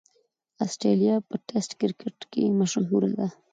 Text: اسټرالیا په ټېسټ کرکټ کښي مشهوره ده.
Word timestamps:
اسټرالیا 0.65 1.15
په 1.29 1.35
ټېسټ 1.47 1.71
کرکټ 1.79 2.17
کښي 2.31 2.45
مشهوره 2.59 3.09
ده. 3.17 3.27